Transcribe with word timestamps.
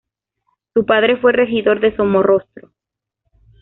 Su 0.73 0.83
padre 0.83 1.17
fue 1.17 1.31
regidor 1.31 1.79
de 1.79 1.95
Somorrostro. 1.95 2.71